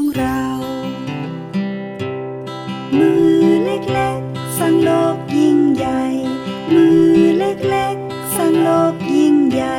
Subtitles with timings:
[0.00, 0.44] ของเรา
[2.98, 6.02] มือเล็กๆ สร้างโลกยิ่งใหญ่
[6.74, 7.06] มือ
[7.38, 9.76] เล็กๆ สร้างโลกยิ่งใหญ่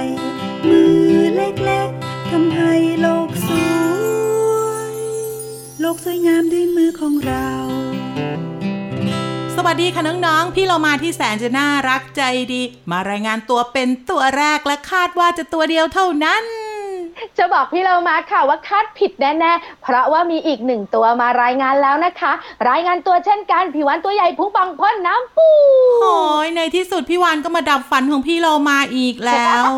[0.70, 0.98] มือ
[1.36, 4.96] เล็กๆ ทำให้โลกสวย
[5.82, 7.50] โลกสวยงามด้วยมือของเรา
[9.56, 12.62] สวัสดีค่ะน้องๆ พี่เรามาที่แสนจะน่ารักใจดี
[12.92, 16.46] มารายงานตัวเป็นตัวแรกและคาดว่าจะตัวเดียวเท่านั้น
[17.38, 22.32] จะบอกพี่เรามาค่ะว่าคาดผิดแน่ๆ เพราะว่ามีอีกหนึ่งตัวมารายงานแล้วนะคะ
[22.70, 25.50] รายงานตัวเช่นกันผิววันตัวใหญ่พุงปังพ่นน้ำปู
[26.04, 29.72] โอ้ยในที่สุดพี่วานก็มาดับฝันของพี่เรามาอีกแล้ว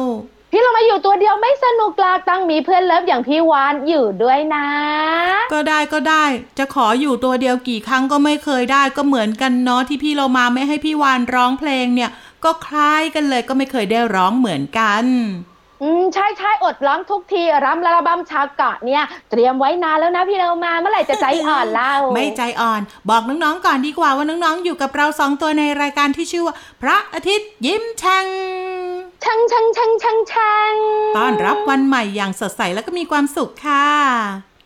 [0.51, 4.67] พี่เรามาอยู่ตัวเดียวไม่สนุกลาตั้งมีเพื่อนเลิฟอย่างพี่วานอยู่ด้วยนะ
[5.53, 6.25] ก็ได้ก็ได้
[6.57, 12.09] จะขออยู่ตัวเดียวกี่ครั้งก็ไม่เคยได้ก็เหมือนกันเนาะที่พี่เรามาไม่ให้พี่วานร้องเพลงเนี่ย
[12.43, 15.05] ก็คล้ายกันเลยก็ไม่เคยได้ร้องเหมือนกัน
[15.83, 28.27] อืมใช่ใช่อดร้องทุกทีรำระบำชาวเกาะเนี่ย เตรียมไว้นานแล้วนะพี่เรามาเมื่อไหร่จะใจอ่อนเล่าไม่ใจอ่อน บอกน้องๆก่อนดีกว่าว่าน้องๆอยู่กับเราสองตัวในรายการที่ชื่อว่า พระอาทิตย์ยิ้มแฉ่ง
[29.23, 30.73] ชังชังชังชังชัง
[31.17, 33.87] ต้อนรับวันใหม่อย่างสดใสแล้วก็มีความสุขค่ะ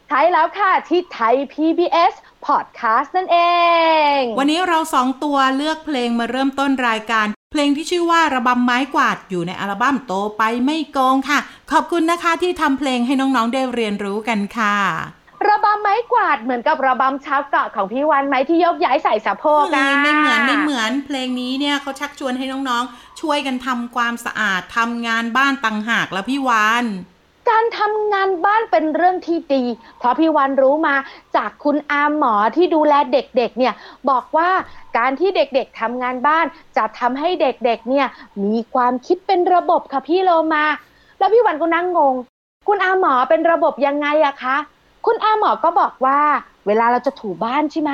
[0.09, 2.13] ใช่แล้วค่ะที่ไทย PBS
[2.45, 3.37] Podcast นั่นเอ
[4.17, 11.39] ง วันนี้เราสองตัวเลือกเพลงมาเริ่มต้นรายการ เพลงที่ชื่อว่าระบำไม้กวาดอยู่ในอัลบั้มโตไปไม่โกงค่ะ
[11.71, 14.77] ขอบคุณนะคะที่ทำเพลงให้น้องๆได้เรียนรู้กันค่ะ
[15.47, 26.85] ระบำไม้กวาดเหมือนกับระบำชาวเกาะของพี่วันไหมที่ยกย้ายใส่สะโพกเฮ้อะยไม่เหมือนไม่เหมือนเพลงนี้เนี่ยเขาชักชวนให้น้องๆ ช่วยกันทำความสะอาดทำงานบ้านต่างหากแล้วพี่วาน
[27.49, 29.63] การทำงานบ้านเป็นเรื่องที่ดี
[29.97, 30.95] เพราะพี่วันรู้มา
[31.35, 33.73] จากคุณอาหมอที่ดูแลเด็กๆ เนี่ย
[34.09, 34.49] บอกว่า
[34.97, 36.45] การที่เด็กๆทำงานบ้าน
[36.77, 38.07] จะทำให้เด็กๆ เนี่ย
[38.43, 40.65] มีความคิดเป็นระบบค่ะพี่โลมา
[41.17, 42.15] แล้วพี่วันก็นั่งงง
[42.67, 44.57] คุณอาหมอเป็นระบบยังไงอะคะ
[45.05, 46.19] คุณอาหมอก็บอกว่า
[46.67, 47.91] เวลาเราจะถูบ้านใช่ไหม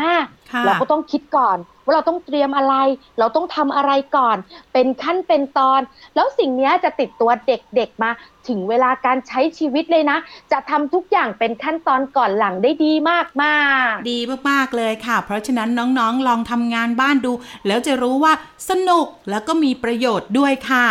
[0.52, 2.76] ค่ะเราก็ต้องคิดก่อน ว่าเราต้องเตรียมอะไร
[3.20, 4.38] เราต้องทำอะไรก่อน
[4.74, 5.82] เป็นขั้นเป็นตอน
[6.16, 8.12] แล้วสิ่งเนี้ยจะติดตัวเด็กๆมา
[8.48, 10.18] ถึงเวลาการใช้ชีวิตเลยนะ
[10.52, 13.60] จะทำทุกอย่างเป็นขั้นตอนก่อนหลังได้ดีมากมา
[13.90, 17.32] กๆดีมากๆเลยค่ะ เพราะฉะนั้นน้องๆลองทำงานบ้านดู
[17.68, 18.34] แล้วจะรู้ว่า
[18.70, 20.88] สนุกแล้วก็มีประโยชน์ด้วยค่ะ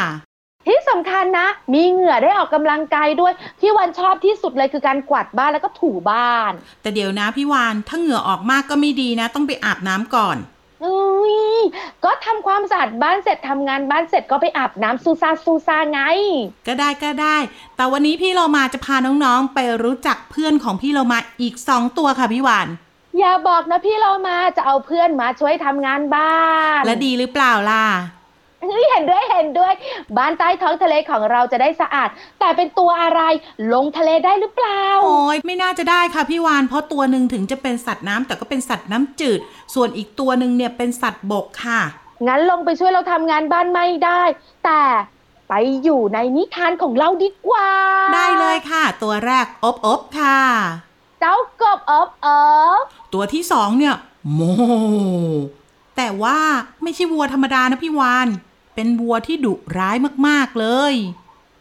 [0.69, 6.53] ที่สำคัญนะ มีเหงื่อได้ออกกำลังกายด้วย ที่วันชอบที่สุดเลยคือการกวาดบ้านแล้วก็ถูบ้าน
[6.83, 10.37] แต่เดี๋ยวนะพี่วานถ้าเหงื่อออกมากก็ไม่ดีนะ ต้องไปอาบน้ำก่อน
[10.85, 11.37] อุ้ย
[12.05, 16.01] ก็ทำความสะอาดบ้านเสร็จทำงานบ้านเสร็จก็ไปอาบน้ำซูซาซูซาไง
[16.69, 17.37] ก็ได้ก็ได้
[17.77, 22.69] แต่วันนี้พี่เรามาจะพาน้องๆไปรู้จักเพื่อนของพี่เรามาอีกสองตัวค่ะพี่วาน
[23.19, 26.39] อย่าบอกนะพี่เรามาจะเอาเพื่อนมาช่วยทำงานบ้า
[26.79, 27.85] น และดีหรือเปล่าล่ะ
[28.63, 29.73] เฮ้ยเห็นด้วยเห็นด้วย
[30.17, 32.09] บ้านใต้ท้องทะเลของเราจะได้สะอาด
[32.41, 33.21] แต่เป็นตัวอะไร
[33.73, 39.41] ลงทะเลได้หรือเปล่าโอ้ยไม่น่าจะได้ค่ะพี่วานเพราะตัวหนึ่งถึงจะเป็นสัตว์น้ำแต่ก็เป็นสัตว์น้ำจืด
[39.75, 41.81] ส่วนอีกตัวหนึ่งเนี่ยเป็นสัตว์บกค่ะ
[42.27, 44.23] งั้นลงไปช่วยเราทำงานบ้านไม่ได้
[44.65, 44.83] แต่
[45.49, 47.69] ไปอยู่ในนิทานของเราดีกว่า
[48.15, 50.39] ได้เลยค่ะ ตัวแรกอบอบค่ะ
[51.21, 52.41] เจ้ากบเอิบเอิ
[52.83, 53.95] บตัวที่สองเนี่ย
[54.35, 54.41] โม
[55.97, 56.39] แต่ว่า
[56.83, 58.29] ไม่ใช่วัวธรรมดานะพี่วาน
[58.81, 59.97] เป็นวัวที่ดุร้าย
[60.27, 60.95] มากๆเลย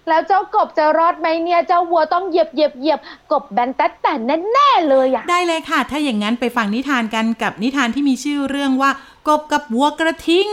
[0.09, 2.99] แล้วเจ้ากบจะรอดไหมเนี่ย เจ้าวัวต้องเหยียบเหยียบเหยียบ
[3.31, 4.13] กบแบนแต่แต่
[4.51, 8.91] แน่ๆเลยอะได้เลยค่ะ ถ้าอย่างนั้นไปฟังนิทานกันกับนิทานที่มีชื่อเรื่องว่า
[9.27, 10.49] กบกับวัวกระทิง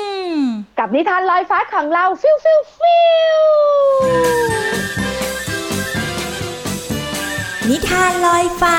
[0.79, 3.01] กับนิทานลอยฟ้าของเราฟิวฟิวฟิ
[3.39, 3.43] ว
[7.71, 8.79] นิทานลอยฟ้า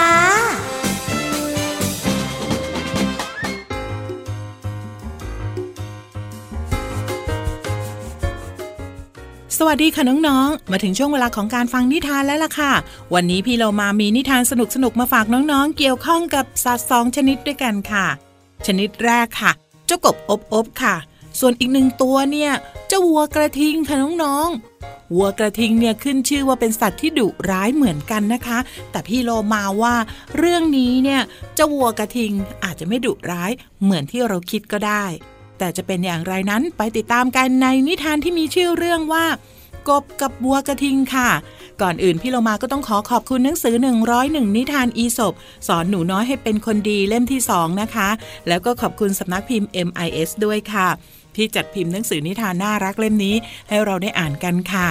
[9.60, 12.74] สวัสดีค่ะน้องๆ มาถึงช่วงเวลาของการฟังนิทานแล้วล่ะค่ะ
[13.14, 14.54] วันนี้พี่เรามามีนิทานส
[14.84, 18.08] นุกๆ มาฝากน้องๆ เกี่ยวข้องกับสัตว์สองชนิดด้วยกันค่ะ
[18.66, 19.52] ชนิดแรกค่ะ
[19.86, 20.96] เจ้ากบอบอบค่ะ
[21.40, 22.52] ส่วนอีกหนึ่งตัวเนี่ย
[22.88, 28.58] เจ้าวัวกระทิงค่ะน้องๆ วัวกระทิงเนี่ยขึ้นชื่อว่าเป็นสัตว์ที่ดุร้ายเหมือนกันนะคะ
[28.92, 29.96] แต่พี่โลมาว่า
[30.38, 31.22] เรื่องนี้เนี่ย
[31.56, 32.32] เจ้าวัวกระทิง
[32.64, 33.52] อาจจะไม่ดุร้าย
[33.84, 35.06] เหมือนที่เราคิดก็ได้
[35.60, 39.26] แต่จะเป็นอย่างไรนั้นไปติดตามกันในนิทานที่มีชื่อเรื่องว่า
[39.90, 41.30] กบกับบัวกระทิงค่ะ
[41.82, 43.76] ก่อนอื่นพี่เรามาก็ต้องขอขอบคุณหนังสือ
[44.16, 45.34] 101 นิทานอีสบ
[45.68, 48.10] สอนหนูน้อยให้เป็นคนดีเล่มที่ 2 นะคะ
[48.48, 50.88] แล้วก็ขอบคุณสำนักพิมพ์ MIS ด้วยค่ะ
[51.36, 53.36] ที่จัดพิมพ์หนังสือนิทานน่ารักเล่มนี้
[53.70, 54.88] ให้เราได้อ่านกันค่ะ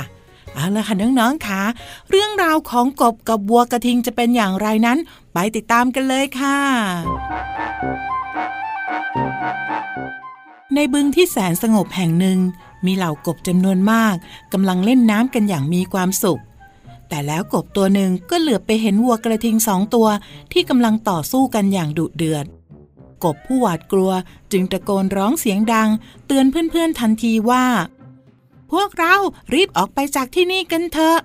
[0.55, 1.62] เอาละค่ะน้องๆค่ะ
[2.11, 4.99] เรื่องราวของกบกับบัวกระทิงจะเป็นอย่างไรนั้น
[5.32, 6.58] ไปติดตามกันเลยค่ะ
[10.75, 12.38] ในบึงที่แสนสงบแห่งหนึ่ง
[12.87, 14.17] มีเหล่ากบจำนวนมาก
[14.53, 16.41] กำลังเล่นน้ำกันอย่างมีความสุข
[17.09, 20.09] แต่แล้วกบตัวหนึ่งก็เหลือบไปเห็นวัวกระทิงสองตัว
[20.53, 22.47] ที่กำลังต่อสู้กันอย่างดุเดือด
[23.25, 24.12] กบผู้หวาดกลัว
[24.53, 25.88] จึงตะโกนร้องเสียงดัง
[26.26, 27.67] เตือนเพื่อนๆทันทีว่า
[28.73, 29.15] พวกเรา
[29.55, 31.19] รีบออกไปจากที่นี่กันเถอะ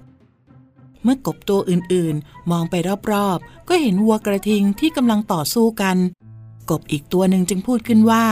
[1.03, 2.75] เมื่อกบตัวอื่นๆ มองไป
[3.11, 5.97] รอบๆ ก็เห็นวัวกระทิงที่กำลังต่อสู้กัน
[6.69, 8.25] กบอีกตัวหนึ่งจึงพูดขึ้นว่า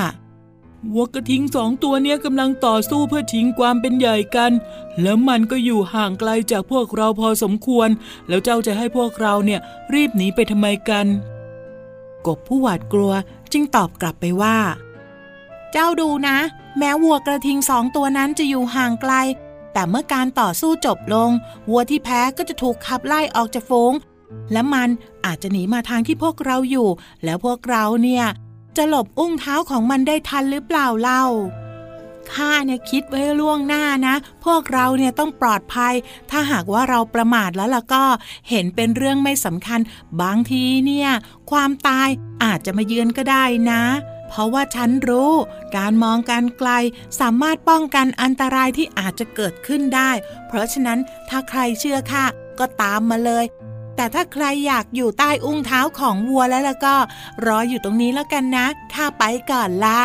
[0.93, 4.51] วัวกระทิงสองตัวเนี้ยกำลังต่อสู้เพื่อชิงความเป็นใหญ่กัน
[5.01, 7.89] แล้วมันก็อยู่ห่างไกลจากพวกเราพอสมควร
[8.27, 9.59] แล้วเจ้าจะให้พวกเราเนี่ย
[9.93, 11.05] รีบหนีไปทำไมกัน
[12.27, 13.13] กบผู้หวาดกลัว
[13.51, 14.57] จึงตอบกลับไปว่า
[15.71, 16.37] เจ้าดูนะ
[16.77, 19.13] แม้วัวกระทิงสองตัวนั้นจะอยู่ห่างไกล
[19.73, 21.29] แต่เมื่อการต่อสู้จบลง
[21.69, 23.93] วัวที่แพ้ก็จะถูกขับไล่ออกจากฝูง
[24.51, 24.89] และมัน
[25.25, 26.89] อาจจะหนีมาทางที่พวกเราอยู่
[27.23, 28.25] แล้วพวกเราเนี่ย
[28.77, 31.23] จะหลบอุ้งเท้าของมันได้ทันหรือเปล่าเล่า
[32.33, 34.15] ข้าเนี่ยคิดไว้ล่วงหน้านะ
[34.45, 35.93] พวกเราเนี่ยต้องปลอดภัย
[36.31, 38.03] ถ้าหากว่าเราประมาทแล้วล่ะก็
[38.49, 39.79] เห็นเป็นเรื่องไม่สำคัญ
[40.21, 41.09] บางทีเนี่ย
[41.51, 42.09] ความตาย
[42.43, 43.83] อาจจะมาเยือนก็ได้นะ
[44.29, 45.31] เพราะว่าฉันรู้
[45.77, 46.69] การมองการไกล
[47.19, 50.11] สามารถป้องกันอันตรายที่อาจจะเกิดขึ้นได้
[50.47, 50.99] เพราะฉะนั้น
[51.29, 52.23] ถ้าใครเชื่อข้า
[52.59, 53.45] ก็ตามมาเลย
[53.97, 56.95] แต่ถ้าใครอยากอยู่ใต้อุ้งเท้าของวัวแล้วล่ะก็
[57.45, 59.99] รออยู่ตรงนี้แล้วกันนะข้าไปก่อนละ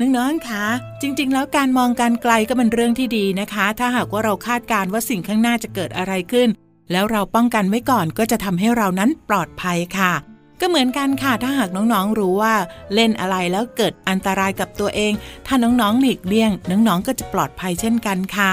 [0.00, 0.66] น้องๆคะ
[1.02, 6.48] จริง ๆ แล้วการมองการไกลก็เป็นเรื่องที่ดีนะคะ ถ้าหากว่าเราคาดการณ์ว่าสิ่งข้างหน้าจะเกิดอะไรขึ้น
[6.92, 10.12] แล้วเราป้องกันไว้ก่อนก็จะทำให้เรานั้นปลอดภัยค่ะ
[10.60, 12.54] ก็เหมือนกันค่ะ ถ้าหากน้องๆรู้ว่า
[12.94, 15.12] เล่นอะไรแล้วเกิดอันตรายกับตัวเอง
[15.46, 18.52] ถ้าน้องๆหลีกเลี่ยง น้องๆก็จะปลอดภัยเช่นกันค่ะ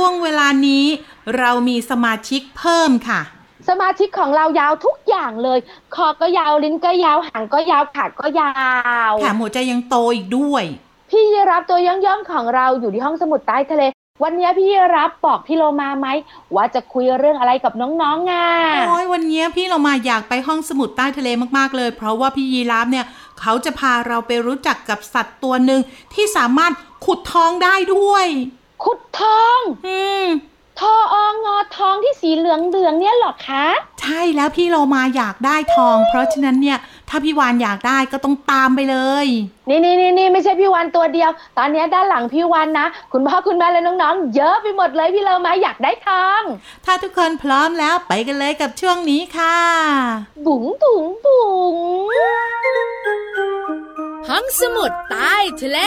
[0.06, 0.84] ่วงเวลานี้
[1.38, 3.20] เรามีสมาชิกเพิ่มค่ะ
[3.68, 5.58] สมาชิกของเรายาวทุกอย่างเลย
[5.94, 8.52] คอก็ยาวลิ้นก็ยาวหางก็ยาวขาก็ยา
[9.10, 10.64] วแถมหัวใจยังโตอีกด้วย
[11.10, 13.82] พี่ยีรับตัวย่องๆของเราอยู่ที่ห้องสมุดใต้ทะเล
[14.22, 16.06] วันนี้พี่ยีรับบอกพี่โลมาไหม
[16.54, 18.46] ว่าจะคุยเรื่องอะไรกับน้องๆอะ
[18.88, 21.28] โอ้ยวันนี้พี่เรามาอยากไปห้องสมุดใต้ทะเล
[21.58, 23.06] มากๆเลย เพราะว่าพี่ยีราฟเนี่ย
[23.40, 25.80] เขาจะพาเราไปรู้จักกับสัตว์ตัวหนึ่ง
[26.14, 26.72] ที่สามารถ
[27.04, 28.26] ขุดทองได้ด้วย
[28.82, 30.26] ขุดทองอืม
[30.80, 33.66] ทอองอทองที่สีเหลืองเหลืองๆเนี่ยเหรอคะ
[34.00, 39.26] ใช่แล้วพี่เรามาอยากได้ทอง เพราะฉะนั้นเนี่ย ถ้าพี่วานอยากได้ก็ต้องตามไปเลย
[39.68, 46.42] นี่นี่นี่นี่ไม่ใช่พี่วันตัวเดียว ตอนนี้ด้านหลังพี่วันนะ คุณพ่อคุณแม่และน้องๆ เยอะไปหมดเลยพี่เรามาอยากได้ทอง
[46.84, 49.58] ถ้าทุกคนพร้อมแล้วไปกันเลยกับช่วงนี้ค่ะ
[50.46, 51.76] บุ๋งบุ๋งบุ๋ง
[54.28, 55.80] ห้องสมุดใต้ทะเล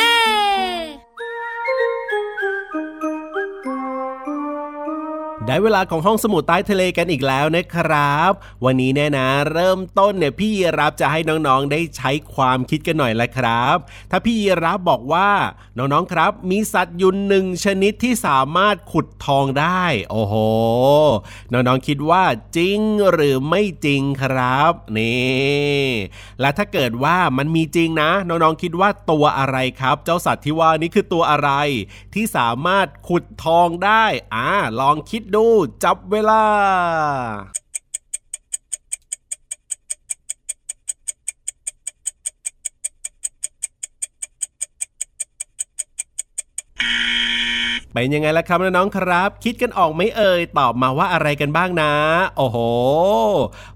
[5.48, 8.32] ได้เวลาของห้องสมุดใต้ทะเลกันอีกแล้วนะครับ
[8.66, 13.78] วันนี้เนี่ยนะ เริ่มต้นเนี่ยพี่ยีรับจะให้น้องๆได้ใช้ความคิดกันหน่อยละครับ
[14.12, 15.30] ถ้าพี่ยีรับบอกว่า
[15.78, 20.36] น้องๆครับ มีสัตว์ยุนหนึ่งชนิดที่สามารถขุดทองได้ โอ้โห
[21.52, 22.24] น้องๆคิดว่า
[22.58, 22.80] จริง
[23.12, 25.86] หรือไม่จริงครับนี่
[26.42, 31.52] และถ้าเกิดว่ามันมีจริงนะ น้องๆคิดว่าตัวอะไรครับ เจ้าสัตว์ที่ว่านี้คือตัวอะไร
[32.14, 34.06] ที่สามารถขุดทองได้
[34.36, 34.50] อ่า
[34.82, 35.46] ลองคิดดู
[35.84, 36.42] จับเวลา
[47.94, 51.94] เป็นยังไงล่ะครับน้องๆครับ คิดกันออกไหมเอ่ยตอบมาว่าอะไรกันบ้างนะ
[52.38, 52.58] โอ้โห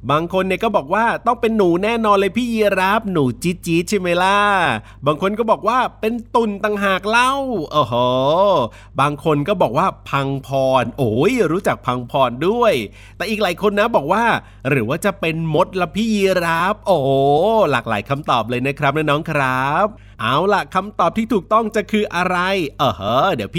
[0.10, 4.40] บางคนเนี่ยก็บอกว่าต้องเป็นหนูแน่นอนเลยพี่ยีรับหนูจี๊ดจี๊ดใช่ไหมล่ะ
[5.06, 7.32] บางคนก็บอกว่าเป็นตุ่นต่างหากเล่า
[7.72, 7.96] โอ้โห
[9.00, 10.50] บางคนก็บอกว่าพังพ
[10.82, 12.74] ร โอ้ยรู้จักพังพรด้วย
[13.18, 14.24] แต่อีกหลายคนนะบอกว่า
[14.70, 17.10] หรือว่าจะเป็นมดละพี่ยีรับโอ้โห
[17.72, 19.88] หลากหลายคำตอบเลยนะครับน้องๆครับ
[20.22, 22.38] เอาล่ะคำตอบที่ถูกต้องจะคืออะไร
[22.78, 23.52] เออเฮ้อเดี๋ยว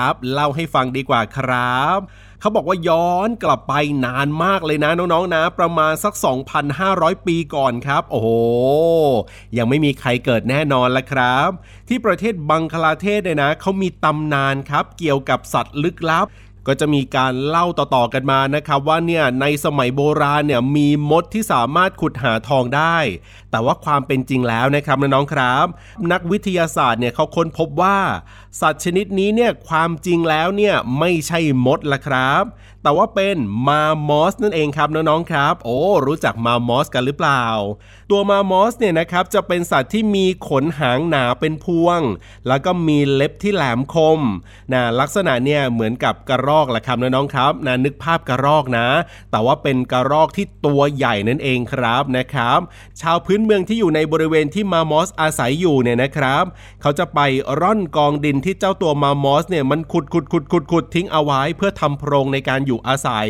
[0.00, 1.98] ครับ เล่าให้ฟังดีกว่าครับ
[2.40, 6.14] เขาบอกว่าย้อนกลับไปนานมากเลยนะน้องๆนะ ประมาณสัก
[6.70, 8.28] 2,500 ปีก่อนครับ โอ้โห
[9.56, 11.48] ยังไม่มีใครเกิดแน่นอนละครับ
[11.88, 16.28] ที่ประเทศบังคลาเทศเนี่ยนะเขามีตำนานครับ เกี่ยวกับสัตว์ลึกลับ
[16.68, 22.96] ก็จะมีการเล่าต่อๆกันมานะครับว่าเนี่ยในสมัยโบราณเนี่ยมีมดที่สามารถขุดหาทองได้
[23.50, 25.66] แต่ว่าความเป็นจริงแล้วนะครับน้องๆครับ
[26.12, 27.96] นักวิทยาศาสตร์เนี่ยเขาค้นพบว่า
[28.60, 32.44] สัตว์ชนิดนี้เนี่ยความจริงแล้วเนี่ยไม่ใช่มดละครับ
[32.82, 33.36] แต่ว่าเป็น
[33.68, 37.44] มามอสนั่นเองครับน้องๆครับ โอ้รู้จักมามอสกันหรือเปล่า
[38.10, 42.00] ตัวมามอสเนี่ยนะครับจะเป็นสัตว์ที่มีขนหางหนาเป็นพวง
[42.48, 44.20] แล้วก็มีเล็บที่แหลมคม
[44.72, 48.86] นะลักษณะเนี่ยเหมือนกับกระรอกละครับน้องๆครับนะนึกภาพกระรอกนะ
[49.30, 52.58] แต่ว่าเป็นกระรอกที่ตัวใหญ่นั่นเองครับนะครับ
[53.00, 56.44] ชาวพื้นเมืองที่อยู่ในบริเวณที่มามอสอาศัยอยู่เนี่ยนะครับ
[56.82, 57.20] เขาจะไป
[57.60, 63.28] ร่อนกองดินที่เจ้าตัวมามอสเนี่ยมันขุดขุดขุดขุดขุดทิ้งเอาไว้เพื่อทำโพรงในการอยู่อาศัย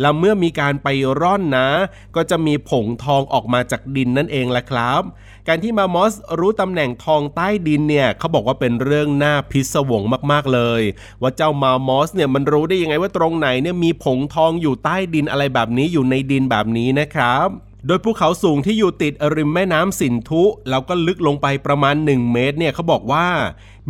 [0.00, 0.88] แล้วเมื่อมีการไป
[1.20, 1.68] ร่อนนะ
[2.16, 5.02] ก็จะมีผงทองออกมาจากดินนั่นเองแหละครับ
[5.48, 10.82] การที่มามอสรู้ตำแหน่งทองใต้ดินเนี่ยเขาบอกว่าเป็นเรื่องน่าพิศวงมากๆเลย
[11.22, 17.48] ว่าเจ้ามามอสเนี่ยมันรู้ได้ยังไงว่าตรงไหนเนี่ยมีผงทองอยู่ใต้ดินอะไรแบบนี้อยู่ในดินแบบนี้นะครับ
[17.86, 23.26] โดยภูเขาสูงที่อยู่ติดริมแม่น้ำสินธุ แล้วก็ลึกลงไปประมาณ 1 เมตรเนี่ยเขาบอกว่า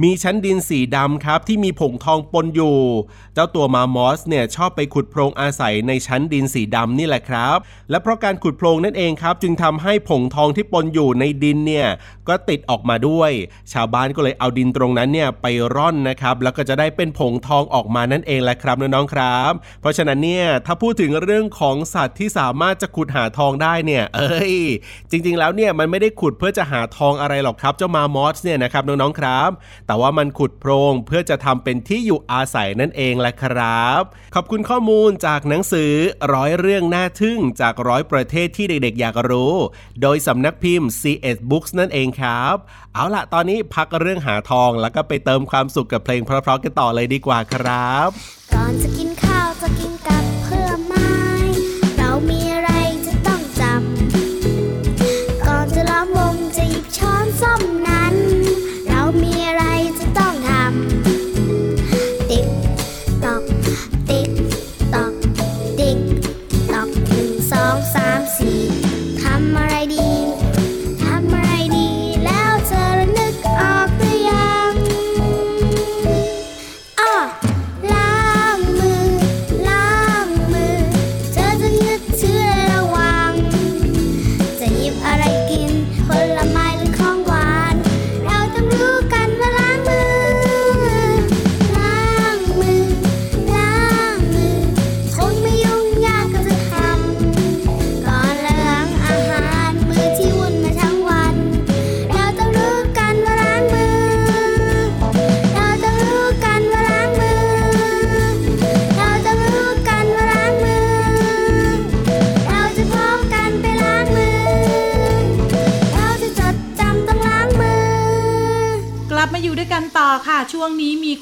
[0.03, 2.79] มีชั้นดินสีดำครับที่มีผงทองปนอยู่
[3.35, 7.57] เจ้าตัวมามอสเนี่ยชอบไปขุดโพรงอาศัยในชั้นดินสีดำนี่แหละครับ
[7.91, 11.89] และเพราะการขุดโพรงนั่นเองครับ จึงทำให้ผงทองที่ปนอยู่ในดินเนี่ย
[12.29, 13.31] ก็ติดออกมาด้วย
[13.73, 24.55] ชาวบ้านก็เลยเอาดินตรงนั้นเนี่ยไปร่อนนะครับ แล้วก็จะได้เป็นผงทองออกมานั่นเองแหละครับน้องๆครับ เพราะฉะนั้นเนี่ยถ้าพูดถึงเรื่องของสัตว์ที่สามารถจะขุดหาทองได้เนี่ย เอ้ย
[25.11, 29.51] จริง ๆ แล้วเนี่ยมันไม่ได้ขุดเพื่อจะหาทองอะไรหรอกครับ เจ้ามามอสเนี่ยนะครับน้องๆครับ
[29.89, 34.03] แต่ว่ามันขุดโพรงเพื่อจะทำเป็นที่อยู่อาศัยนั่นเองแหละครับ
[34.35, 35.93] ขอบคุณข้อมูลจากหนังสือ
[36.35, 39.55] ร้อยเรื่องน่าทึ่งจากร้อยประเทศที่เด็กๆ อยากรู้
[40.03, 42.57] โดยสำนักพิมพ์ CS Books นั่นเองครับ
[42.95, 48.09] เอาล่ะตอนนี้พักเรื่องหาทองแล้วก็ไปเติมความสุขกับเพลงเพราะๆกันต่อเลยดีกว่าครับ
[48.55, 49.28] ก่อนจะกินข้าว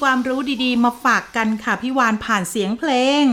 [0.07, 3.23] ค่ะช่วงนี้มีความรู้ดีๆ มาฝากกันค่ะพี่วานผ่านเสียงเพลง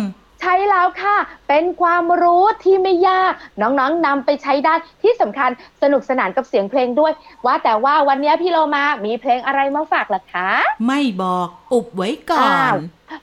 [0.43, 1.17] ใใช่แล้วค่ะ
[1.49, 5.51] เป็นความรู้ที่ไม่ยาก น้องๆนำไปใช้ได้ที่สำคัญ
[5.83, 7.13] สนุกสนานกับเสียงเพลงด้วย
[7.47, 10.49] ว่าแต่ว่าวันนี้พี่โลมามีเพลงอะไรมาฝากล่ะคะ
[10.87, 12.77] ไม่บอกอุบไว้ก่ออ้านว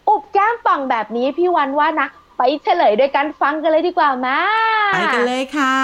[0.09, 4.39] อุบแก้มป่องแบบนี้พี่วันว่านะ ไปเฉลยโดยการฟังกันเลยดีกว่ามา
[4.93, 5.75] ไปกันเลยค่ะ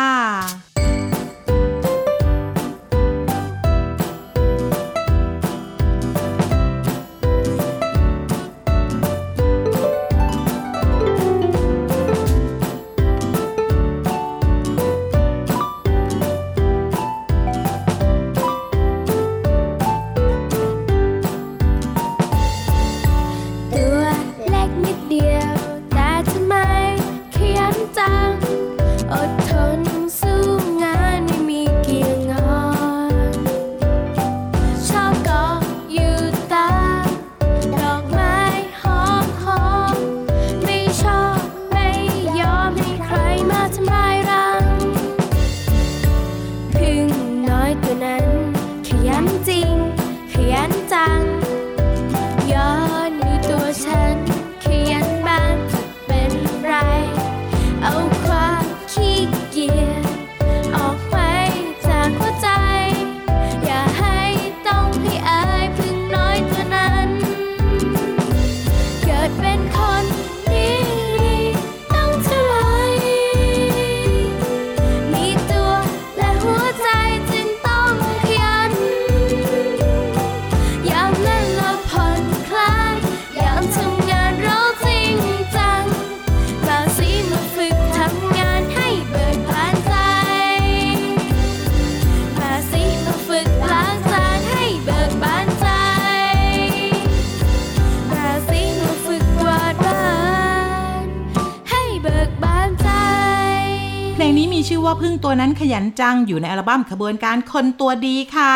[104.88, 108.56] ว่าพึ่งตัวนั้นขยันจังอยู่ในอัลบั้มขบวนการคนตัวดีค่ะ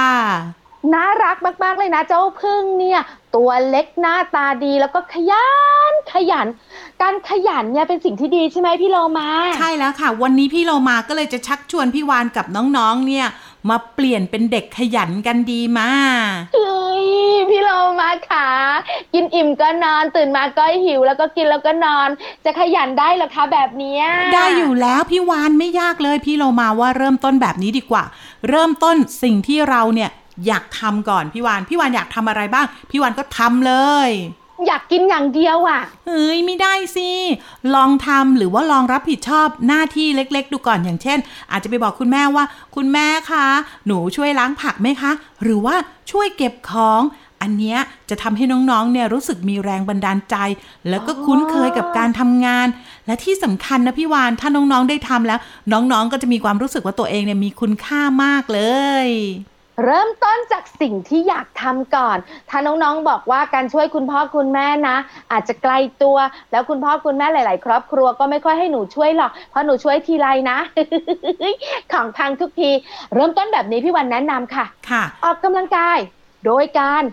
[0.93, 2.99] น่ารักมาก ๆ เลยนะเจ้าพึ่งเนี่ย
[3.35, 5.47] ตัวเล็กหน้าตาดีแล้วก็ขยั
[5.91, 6.47] นขยัน
[7.01, 13.27] การขยันเนี่ยเป็นสิ่งที่ดีใช่ไหมพี่โลมา ใช่แล้วค่ะ วันนี้พี่เรามาก็เลยจะชักชวนพี่วานกับน้องๆเนี่ย
[13.69, 15.89] มาเปลี่ยนเป็นเด็กขยันกันดีมา
[16.55, 17.07] เฮ้ย
[17.49, 17.69] พี่โล
[18.01, 18.47] มาขา
[19.13, 22.09] กินอิ่มก็นอนตื่นมาก็หิวแล้วก็กินแล้วก็นอน
[22.45, 28.03] จะขยันได้เหรอคะแบบเนี้ยได้อยู่แล้วพี่วานไม่ยากเลยพี่เรามาว่าเริ่มต้นแบบนี้ดีกว่า
[28.49, 30.09] เริ่มต้นสิ่งที่เราเนี่ย
[30.47, 33.73] อยากทำก่อนพี่วานพี่วานอยากทำอะไรบ้าง พี่วานก็ทำเล
[34.07, 34.09] ย
[34.67, 37.09] อยากกินอย่างเดียวอะ เฮ้ยไม่ได้สิ
[37.75, 41.17] ลองทำหรือว่าลองรับผิดชอบหน้าที่เล็ก ๆ ดูก่อนอย่างเช่น
[41.51, 42.43] อาจจะไปบอกคุณแม่ว่า
[42.75, 43.45] คุณแม่คะ
[43.87, 45.11] หนูช่วยล้างผักไหมคะ
[45.43, 45.75] หรือว่า
[46.11, 47.01] ช่วยเก็บของ
[47.41, 50.35] อันเนี้ยจะทำให้น้องๆ เนี่ยรู้สึกมีแรงบันดาลใจ
[50.89, 52.67] แล้วก็คุ้นเคยกับการทำงาน
[53.07, 55.39] และที่สำคัญนะพี่วาน ถ้าน้องๆ ได้ทำแล้ว
[55.71, 58.61] น้องๆ ก็จะมีความรู้สึกว่าตัวเองเนี่ยมีคุณค่ามากเล
[59.05, 59.07] ย
[59.83, 62.17] เริ่มต้นจากสิ่งที่อยากทำก่อน
[62.49, 64.97] ถ้าน้องๆบอกว่าการช่วยคุณพ่อคุณแม่นะ
[65.31, 66.17] อาจจะไกลตัว
[66.51, 70.57] แล้วคุณพ่อคุณแม่หลาย ๆ ครอบครัวก็ไม่ค่อยให้หนูช่วยหรอก เพราะหนูช่วยทีไรนะ
[71.93, 72.71] ของพังทุกที
[73.13, 75.97] เริ่มต้นแบบนี้พี่วันแนะนำค่ะ ค่ะ ออกกำลังกาย
[76.45, 77.03] โดยการ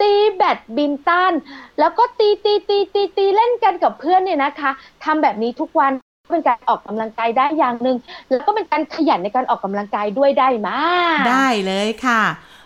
[0.00, 1.32] ตีแบดบินตัน
[1.78, 4.70] แล้วก็ตีตีตีตีตีเล่นกันกับเพื่อนเนี่ยนะคะ
[5.04, 5.92] ทำแบบนี้ทุกวัน
[6.30, 7.96] เป็นการออกกำลังกายได้อย่างหนึ่ง
[8.30, 12.22] แล้วก็เป็นการขยันในการออกกำลังกายด้วยได้มากได้เลยค่ะ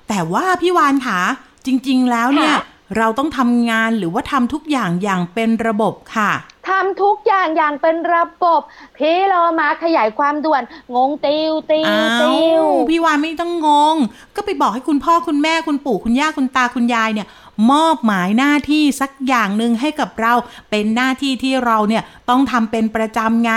[0.09, 1.21] แต่ว่าพี่วานค่ะ
[1.67, 2.65] จริง ๆ แล้วเนี่ยค่ะ
[2.99, 6.33] เราต้องทำงานหรือว่าทำทุกอย่างอย่างเป็นระบบค่ะ
[6.69, 8.61] ทำทุกอย่างอย่างเป็นระบบ
[8.99, 10.63] พี่เรามาขยายความด่วน
[10.97, 13.97] งงติวติวอ้าติววพี่วานไม่ต้องงง
[14.37, 17.27] ก็ไปบอกให้คุณพ่อคุณแม่คุณปู่คุณย่าคุณตาคุณยายเนี่ย
[17.71, 20.33] มอบหมายหน้าที่สักอย่างหนึ่งให้กับเรา
[20.71, 23.53] เป็นหน้าที่ที่เราเนี่ยต้องทำเป็นประจำไง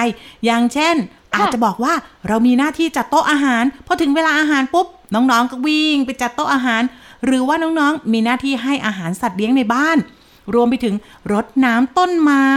[0.46, 0.96] อย่างเช่น
[1.34, 1.94] ค่ะอาจจะบอกว่า
[2.28, 6.82] เรามีหน้าที่จัดโต๊ะอาหารพอถึงเวลาอาหารปุ๊บ น้องๆก็วิ่งไปจัดโต๊ะอาหาร
[7.26, 9.98] หรือว่าน้องๆมีหน้าที่ให้อาหารสัตว์เลี้ยงในบ้าน
[10.54, 10.96] รวมไปถึง
[11.32, 12.48] รดน้ำต้นไม้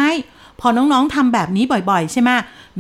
[0.61, 2.31] พอน้องๆทำแบบนี้บ่อยๆ ใช่ไหม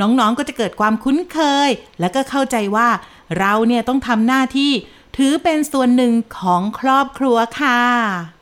[0.00, 1.68] น้องๆก็จะเกิดความคุ้นเคย
[2.00, 2.88] แล้วก็เข้าใจว่า
[3.38, 4.72] เราเนี่ยต้องทำหน้าที่
[5.20, 7.83] ถือเป็นส่วนหนึ่งของครอบครัวค่ะ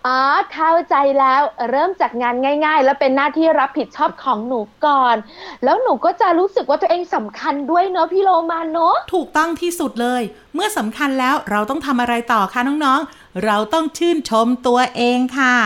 [0.06, 0.20] อ๋อ
[0.52, 2.34] เข้าใจแล้ว เริ่มจากงาน
[2.66, 5.16] ง่าย ๆ แล้วเป็นหน้าที่รับผิดชอบของหนูก่อน
[5.64, 10.22] แล้วหนูก็จะรู้สึกว่าตัวเองสำคัญด้วยเนาะพี่โลมาเนาะ ถูกต้องที่สุดเลย
[10.54, 15.56] เมื่อสำคัญแล้วเราต้องทำอะไรต่อคะน้องๆ เราต้องชื่นชมตัวเองค่ะ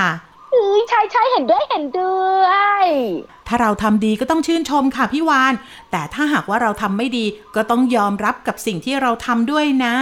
[0.52, 2.46] เอ้ยใช่ใช่เห็นด้วยเห็นด้ว
[2.82, 2.84] ย
[3.48, 5.54] ถ้าเราทำดีก็ต้องชื่นชมค่ะพี่วาน
[5.90, 7.24] แต่ถ้าหากว่าเราทำไม่ดี
[7.56, 9.96] ก็ต้องยอมรับกับสิ่งที่เราทำด้วยนะ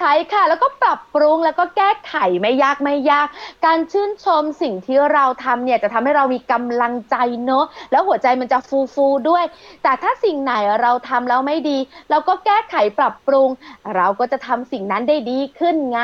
[0.00, 3.26] ใช่ค่ะ แล้วก็ปรับปรุงแล้วก็แก้ไขไม่ยากไม่ยาก
[3.66, 9.44] การชื่นชมสิ่งที่เราทำเนี่ยจะทำให้เรามีกำลังใจเนอะแล้วหัวใจมันจะฟูฟูด้วย
[9.82, 11.78] แต่ถ้าสิ่งไหนเราทำแล้วไม่ดี
[12.10, 13.48] เราก็แก้ไขปรับปรุง
[13.96, 16.00] เราก็จะทำสิ่งนั้นได้ดีขึ้นไง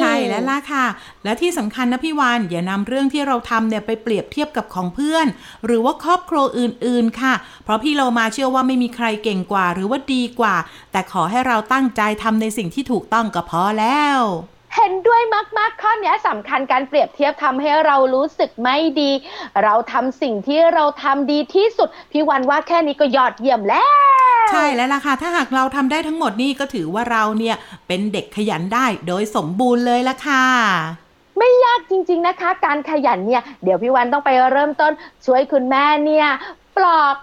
[0.00, 0.86] ใช่แล้วล่ะค่ะ
[1.24, 5.26] และที่สำคัญนะพี่วานอย่านำเรื่องที่เราทำเนี่ยไปเปรียบเทียบกับของเพื่อน
[5.66, 10.56] หรือว่าครอบครัวอื่น ๆ ค่ะ เพราะพี่เรามาเชื่อว่าไม่มีใครเก่งกว่า หรือว่าดีกว่า
[10.92, 14.20] แต่ขอให้เราตั้งใจทำในสิ่งที่ถูกต้องก็พอแล้ว
[14.76, 15.22] เห็นด้วย
[15.58, 19.10] มากๆข้อเนี้ยสำคัญการเปรียบเทียบทำให้เรารู้สึกไม่ดี
[19.62, 23.86] เราทำสิ่งที่เราทำดีที่สุด พี่วันว่าแค่นี้ก็ยอดเยี่ยมแล้
[24.44, 27.56] วใช่แล้วล่ะค่ะ ถ้าหากเราทำได้ทั้งหมดนี่ก็ถือว่าเราเนี่ย
[27.88, 30.46] เป็นเด็กขยันได้โดยสมบูรณ์เลยละค่ะ
[31.38, 34.92] ไม่ยากจริง ๆนะคะ การขยันเนี่ย เดี๋ยวพี่วันต้องไปเริ่มต้น
[35.26, 36.26] ช่วยคุณแม่เนี่ย
[36.76, 37.16] ปลอก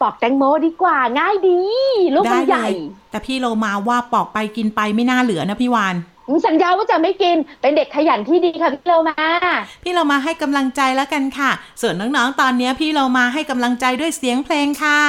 [0.00, 1.60] ปอกแตงโมดีกว่าง่ายดี
[2.14, 5.96] ลูกมันใหญ่ได้เลยแต่พี่โลมาว่าปอกไปกินไปไม่น่าเหลือนะพี่วาน
[6.46, 9.16] สัญญาว่าจะไม่กินเป็นเด็กขยันที่ดีค่ะพี่โลมา
[9.82, 15.00] พี่เรามาให้กำลังใจแล้วกันค่ะ ส่วนน้องๆตอนนี้พี่เรามาให้กำลังใจด้วยเสียงเพลงค่ะ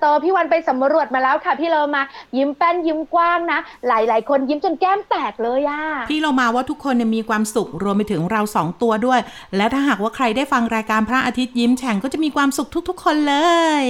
[0.00, 2.02] โตพี่วันไปสำรวจมาแล้วค่ะ พี่เรามา
[2.36, 9.20] ยิ้มแป้นยิ้มกว้างนะ หลาย ๆ คนยิ้มจนแก้มแตกเลยอะพี่เรามาว่าทุกคนเนี่ยมีความสุขรวมไปถึงเราสองตัวด้วย
[9.56, 13.36] และถ้าหากว่าใครได้ฟังรายการพระอาทิตย์ยิ้มแฉ่งก็จะมีความสุขทุก ๆ คนเล
[13.82, 13.84] ย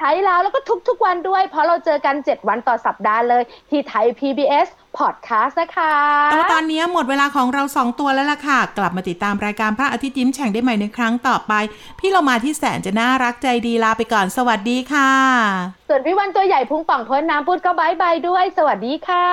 [0.00, 11.52] ไทยแล้วแล้วก็ทุก ๆ วันด้วย เพราะเราเจอกัน 7 วันต่อสัปดาห์เลย ที่ไทย PBS Podcast นะคะแต่ว่าตอนนี้หมดเวลาของเราสองตัวแล้วล่ะค่ะ กลับมาติดตามรายการพระอาทิตย์ยิ้มแฉ่งได้ใหม่ในครั้งต่อไป
[11.98, 15.12] พี่เรามาที่แสนจะน่ารักใจดีลาไปก่อนสวัสดีค่ะ
[15.88, 19.28] ส่วนพี่วันตัวใหญ่พุงป่องพ้นน้ำพูดก็บายบายด้วย สวัสดีค่ะ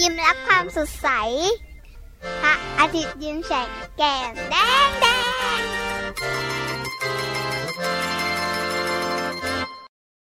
[0.00, 1.08] ยิ้มรับความสดใส
[2.42, 4.56] พระอาทิตย์ยิ้มแฉกแก้มแด
[4.88, 5.06] งแด
[5.58, 6.61] ง